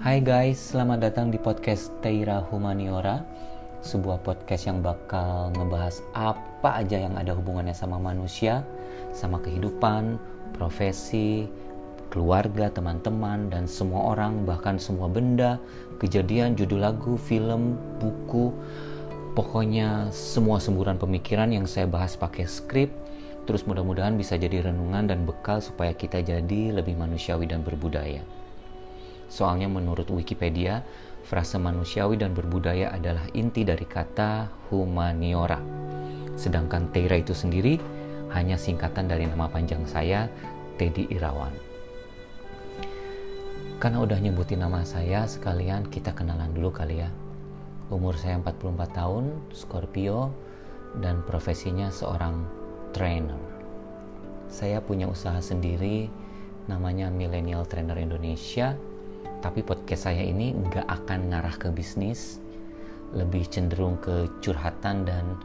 [0.00, 3.20] Hai guys, selamat datang di podcast Teira Humaniora
[3.84, 8.64] Sebuah podcast yang bakal ngebahas apa aja yang ada hubungannya sama manusia
[9.12, 10.16] Sama kehidupan,
[10.56, 11.44] profesi,
[12.08, 15.60] keluarga, teman-teman, dan semua orang Bahkan semua benda,
[16.00, 18.56] kejadian, judul lagu, film, buku
[19.36, 22.88] Pokoknya semua semburan pemikiran yang saya bahas pakai skrip
[23.44, 28.24] Terus mudah-mudahan bisa jadi renungan dan bekal supaya kita jadi lebih manusiawi dan berbudaya.
[29.30, 30.82] Soalnya menurut Wikipedia,
[31.22, 35.62] frase manusiawi dan berbudaya adalah inti dari kata humaniora.
[36.34, 37.78] Sedangkan Teira itu sendiri
[38.34, 40.26] hanya singkatan dari nama panjang saya,
[40.74, 41.54] Teddy Irawan.
[43.78, 47.08] Karena udah nyebutin nama saya, sekalian kita kenalan dulu kali ya.
[47.88, 50.34] Umur saya 44 tahun, Scorpio,
[50.98, 52.44] dan profesinya seorang
[52.90, 53.38] trainer.
[54.50, 56.10] Saya punya usaha sendiri
[56.66, 58.74] namanya Millennial Trainer Indonesia
[59.40, 62.40] tapi podcast saya ini nggak akan ngarah ke bisnis,
[63.16, 65.36] lebih cenderung ke curhatan dan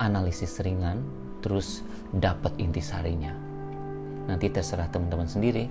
[0.00, 1.04] analisis ringan,
[1.44, 1.84] terus
[2.16, 3.36] dapat intisarinya.
[4.26, 5.68] Nanti terserah teman-teman sendiri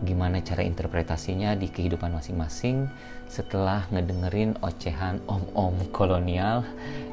[0.00, 2.88] gimana cara interpretasinya di kehidupan masing-masing
[3.28, 6.64] setelah ngedengerin ocehan om-om kolonial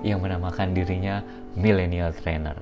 [0.07, 1.19] yang menamakan dirinya
[1.59, 2.55] millennial trainer.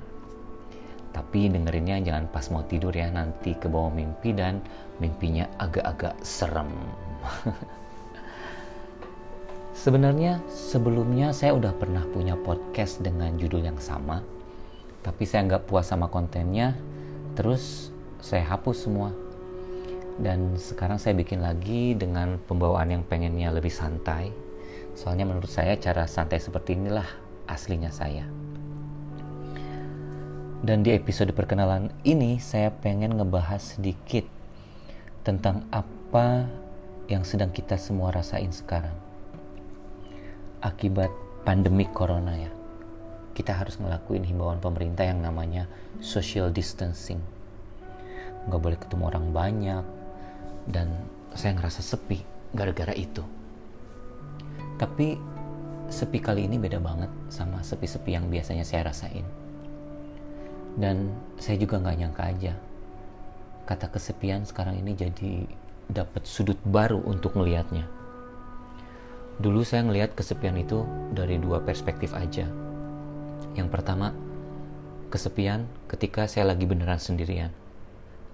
[1.13, 4.59] Tapi dengerinnya jangan pas mau tidur ya, nanti ke bawah mimpi dan
[4.99, 6.67] mimpinya agak-agak serem.
[9.85, 14.25] Sebenarnya sebelumnya saya udah pernah punya podcast dengan judul yang sama,
[15.05, 16.73] tapi saya nggak puas sama kontennya,
[17.37, 19.13] terus saya hapus semua.
[20.17, 24.33] Dan sekarang saya bikin lagi dengan pembawaan yang pengennya lebih santai.
[24.97, 27.05] Soalnya menurut saya cara santai seperti inilah
[27.45, 28.25] aslinya saya.
[30.65, 34.25] Dan di episode perkenalan ini saya pengen ngebahas sedikit
[35.21, 36.49] tentang apa
[37.05, 38.93] yang sedang kita semua rasain sekarang.
[40.61, 41.13] Akibat
[41.45, 42.49] pandemi corona ya,
[43.38, 45.69] kita harus ngelakuin himbauan pemerintah yang namanya
[46.01, 47.21] social distancing.
[48.49, 49.85] Nggak boleh ketemu orang banyak,
[50.69, 50.89] dan
[51.38, 52.25] saya ngerasa sepi
[52.57, 53.21] gara-gara itu.
[54.81, 55.17] Tapi
[55.94, 59.25] sepi kali ini beda banget sama sepi-sepi yang biasanya saya rasain.
[60.75, 62.53] Dan saya juga nggak nyangka aja,
[63.69, 65.45] kata kesepian sekarang ini jadi
[65.90, 67.85] dapat sudut baru untuk melihatnya.
[69.35, 72.47] Dulu saya ngelihat kesepian itu dari dua perspektif aja.
[73.53, 74.16] Yang pertama,
[75.12, 77.51] kesepian ketika saya lagi beneran sendirian.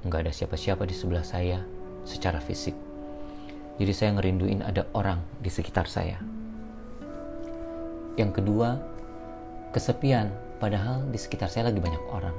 [0.05, 1.61] Nggak ada siapa-siapa di sebelah saya
[2.05, 2.77] secara fisik.
[3.81, 6.21] Jadi saya ngerinduin ada orang di sekitar saya.
[8.13, 8.77] Yang kedua,
[9.73, 10.29] kesepian
[10.61, 12.37] padahal di sekitar saya lagi banyak orang.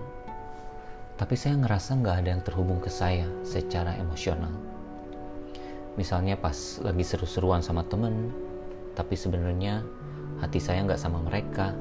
[1.18, 4.72] Tapi saya ngerasa nggak ada yang terhubung ke saya secara emosional
[5.96, 8.32] misalnya pas lagi seru-seruan sama temen
[8.92, 9.84] tapi sebenarnya
[10.40, 11.72] hati saya nggak sama mereka.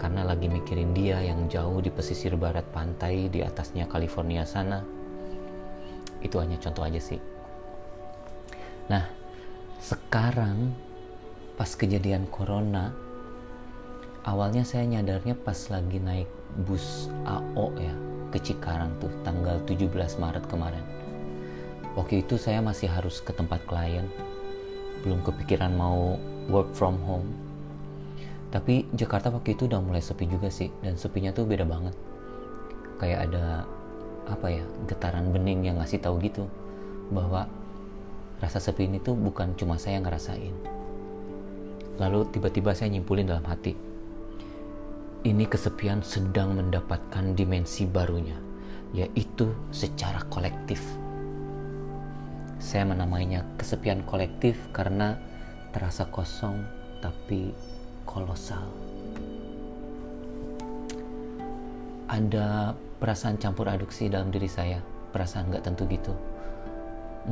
[0.00, 4.80] Karena lagi mikirin dia yang jauh di pesisir barat pantai di atasnya California sana.
[6.24, 7.20] Itu hanya contoh aja sih.
[8.88, 9.04] Nah
[9.80, 10.72] sekarang
[11.60, 12.92] pas kejadian corona
[14.24, 16.28] awalnya saya nyadarnya pas lagi naik
[16.64, 17.92] bus AO ya
[18.32, 19.88] ke Cikarang tuh tanggal 17
[20.20, 20.84] Maret kemarin
[21.98, 24.06] Waktu itu saya masih harus ke tempat klien,
[25.02, 26.14] belum kepikiran mau
[26.46, 27.26] work from home.
[28.54, 31.94] Tapi Jakarta waktu itu udah mulai sepi juga sih, dan sepinya tuh beda banget.
[33.02, 33.66] Kayak ada
[34.30, 36.46] apa ya getaran bening yang ngasih tahu gitu
[37.10, 37.50] bahwa
[38.38, 40.54] rasa sepi ini tuh bukan cuma saya yang ngerasain.
[41.98, 43.74] Lalu tiba-tiba saya nyimpulin dalam hati,
[45.26, 48.38] ini kesepian sedang mendapatkan dimensi barunya,
[48.94, 50.78] yaitu secara kolektif
[52.60, 55.16] saya menamainya kesepian kolektif karena
[55.72, 56.60] terasa kosong
[57.00, 57.56] tapi
[58.04, 58.68] kolosal.
[62.04, 66.12] Ada perasaan campur aduk sih dalam diri saya, perasaan nggak tentu gitu.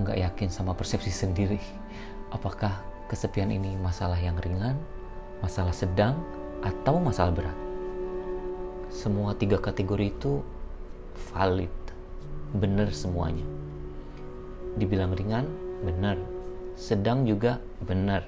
[0.01, 1.61] Nggak yakin sama persepsi sendiri.
[2.33, 2.81] Apakah
[3.13, 4.81] kesepian ini masalah yang ringan,
[5.45, 6.17] masalah sedang,
[6.65, 7.59] atau masalah berat?
[8.89, 10.41] Semua tiga kategori itu
[11.37, 11.75] valid,
[12.57, 13.68] benar semuanya
[14.77, 15.49] dibilang ringan
[15.87, 16.19] benar.
[16.75, 18.27] Sedang juga benar.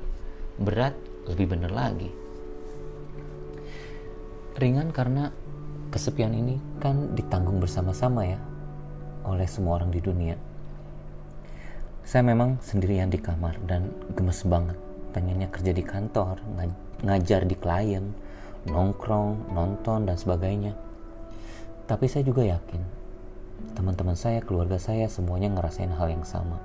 [0.56, 0.96] Berat
[1.28, 2.10] lebih benar lagi.
[4.56, 5.32] Ringan karena
[5.90, 8.38] kesepian ini kan ditanggung bersama-sama ya
[9.26, 10.36] oleh semua orang di dunia.
[12.06, 14.78] Saya memang sendirian di kamar dan gemes banget.
[15.10, 16.70] Pengennya kerja di kantor ng
[17.06, 18.14] ngajar di klien
[18.68, 20.76] nongkrong nonton dan sebagainya.
[21.88, 22.99] Tapi saya juga yakin
[23.80, 26.60] teman-teman saya, keluarga saya semuanya ngerasain hal yang sama.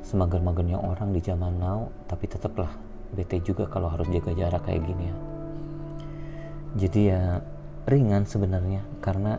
[0.00, 2.72] semager-magernya orang di zaman now tapi tetaplah
[3.14, 5.16] bete juga kalau harus jaga jarak kayak gini ya.
[6.80, 7.22] Jadi ya
[7.86, 9.38] ringan sebenarnya karena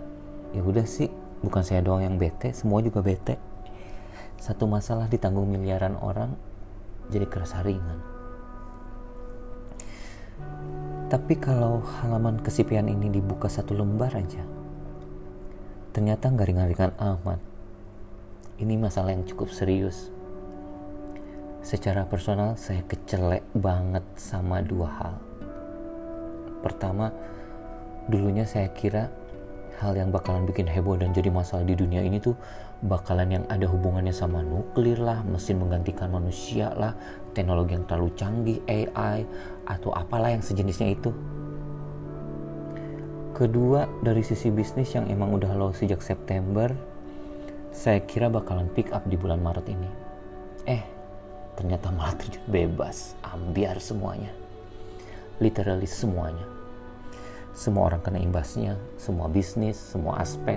[0.56, 1.10] ya udah sih
[1.42, 3.36] bukan saya doang yang bete semua juga bete.
[4.40, 6.38] Satu masalah ditanggung miliaran orang
[7.10, 8.00] jadi kerasa ringan.
[11.12, 14.61] Tapi kalau halaman kesepian ini dibuka satu lembar aja
[15.92, 17.40] ternyata nggak ringan-ringan amat.
[18.60, 20.12] Ini masalah yang cukup serius.
[21.62, 25.16] Secara personal saya kecelek banget sama dua hal.
[26.66, 27.14] Pertama
[28.10, 29.12] dulunya saya kira
[29.82, 32.38] hal yang bakalan bikin heboh dan jadi masalah di dunia ini tuh
[32.86, 36.94] bakalan yang ada hubungannya sama nuklir lah, mesin menggantikan manusia lah,
[37.34, 39.26] teknologi yang terlalu canggih, AI,
[39.70, 41.14] atau apalah yang sejenisnya itu.
[43.42, 46.70] Kedua, dari sisi bisnis yang emang udah low sejak September,
[47.74, 49.90] saya kira bakalan pick up di bulan Maret ini.
[50.70, 50.86] Eh,
[51.58, 54.30] ternyata malah terjun bebas, ambiar semuanya.
[55.42, 56.62] Literally semuanya
[57.52, 60.56] semua orang kena imbasnya, semua bisnis, semua aspek.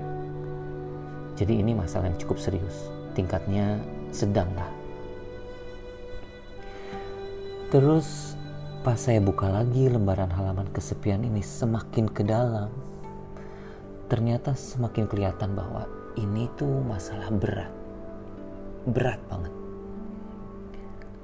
[1.34, 2.86] Jadi ini masalah yang cukup serius,
[3.19, 3.82] tingkatnya
[4.14, 4.70] sedang lah.
[7.75, 8.38] Terus
[8.84, 12.69] pas saya buka lagi lembaran halaman kesepian ini semakin ke dalam,
[14.12, 15.88] ternyata semakin kelihatan bahwa
[16.20, 17.72] ini tuh masalah berat.
[18.84, 19.56] Berat banget.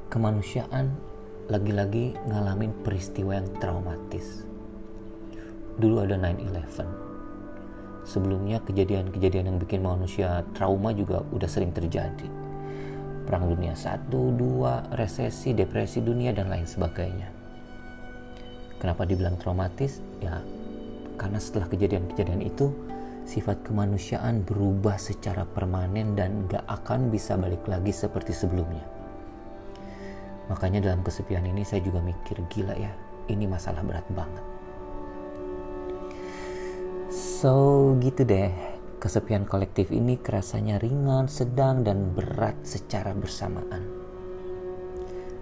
[0.09, 0.97] Kemanusiaan
[1.53, 4.49] lagi-lagi ngalamin peristiwa yang traumatis.
[5.77, 12.25] Dulu ada 9-11 sebelumnya kejadian-kejadian yang bikin manusia trauma juga udah sering terjadi.
[13.29, 17.40] Perang dunia 1, 2, resesi, depresi dunia dan lain sebagainya
[18.81, 20.01] kenapa dibilang traumatis?
[20.25, 20.41] ya
[21.21, 22.73] karena setelah kejadian-kejadian itu
[23.29, 28.83] sifat kemanusiaan berubah secara permanen dan gak akan bisa balik lagi seperti sebelumnya
[30.49, 32.91] makanya dalam kesepian ini saya juga mikir gila ya
[33.29, 34.43] ini masalah berat banget
[37.11, 38.55] So gitu deh,
[39.03, 44.00] kesepian kolektif ini kerasanya ringan, sedang, dan berat secara bersamaan.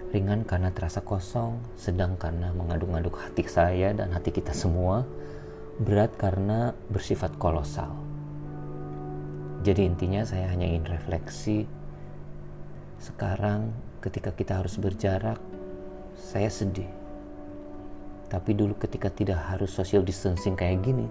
[0.09, 5.05] Ringan karena terasa kosong, sedang karena mengaduk-aduk hati saya dan hati kita semua,
[5.77, 7.93] berat karena bersifat kolosal.
[9.61, 11.69] Jadi intinya saya hanya ingin refleksi.
[12.97, 13.69] Sekarang
[14.01, 15.37] ketika kita harus berjarak,
[16.17, 16.89] saya sedih.
[18.33, 21.05] Tapi dulu ketika tidak harus social distancing kayak gini,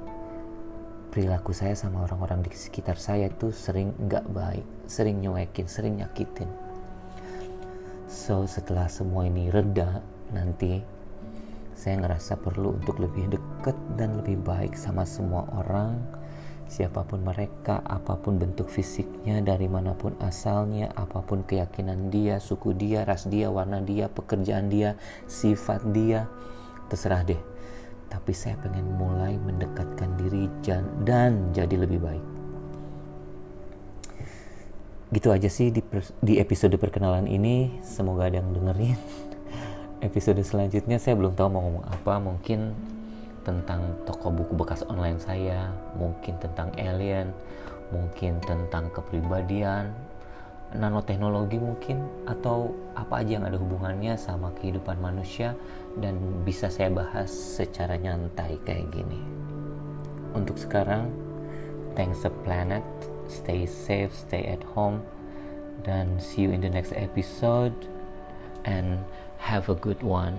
[1.14, 6.67] perilaku saya sama orang-orang di sekitar saya itu sering nggak baik, sering nyuekin, sering nyakitin.
[8.08, 10.00] So setelah semua ini reda,
[10.32, 10.80] nanti
[11.76, 16.00] saya ngerasa perlu untuk lebih dekat dan lebih baik sama semua orang,
[16.72, 22.40] siapa pun mereka, apa pun bentuk fisiknya, dari mana pun asalnya, apa pun keyakinan dia,
[22.40, 24.96] suku dia, ras dia, warna dia, pekerjaan dia,
[25.28, 26.24] sifat dia,
[26.88, 27.42] terserah deh
[28.08, 30.48] tapi saya pengen mulai mendekatkan diri
[31.04, 32.37] dan jadi lebih baik.
[35.08, 35.80] Gitu aja sih di,
[36.20, 37.80] di episode perkenalan ini.
[37.80, 38.98] Semoga ada yang dengerin.
[40.08, 42.20] episode selanjutnya saya belum tahu mau ngomong apa.
[42.20, 42.76] Mungkin
[43.40, 47.32] tentang toko buku bekas online saya, mungkin tentang alien,
[47.88, 49.88] mungkin tentang kepribadian,
[50.76, 55.56] nanoteknologi mungkin atau apa aja yang ada hubungannya sama kehidupan manusia
[55.96, 59.20] dan bisa saya bahas secara nyantai kayak gini.
[60.36, 61.08] Untuk sekarang,
[61.96, 62.84] thanks the planet,
[63.28, 65.04] stay safe, stay at home,
[65.84, 67.88] then see you in the next episode
[68.64, 69.04] and
[69.38, 70.38] have a good one.